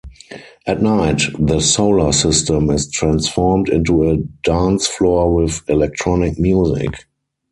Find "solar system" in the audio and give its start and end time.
1.59-2.71